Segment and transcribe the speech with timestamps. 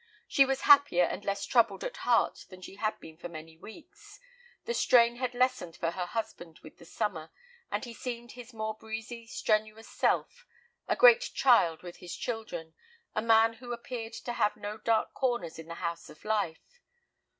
[0.27, 4.19] She was happier and less troubled at heart than she had been for many weeks.
[4.65, 7.29] The strain had lessened for her husband with the summer,
[7.69, 10.47] and he seemed his more breezy, strenuous self,
[10.87, 12.73] a great child with his children,
[13.13, 16.81] a man who appeared to have no dark corners in the house of life.